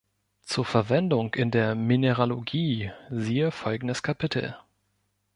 Zur 0.41 0.65
Verwendung 0.65 1.35
in 1.35 1.51
der 1.51 1.75
Mineralogie 1.75 2.89
siehe 3.11 3.51
folgendes 3.51 4.01
Kapitel. 4.01 4.57